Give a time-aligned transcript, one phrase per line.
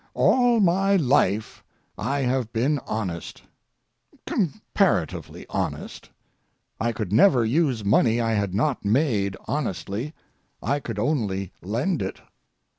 [0.15, 1.63] All my life
[1.95, 6.09] I have been honest—comparatively honest.
[6.79, 12.19] I could never use money I had not made honestly—I could only lend it.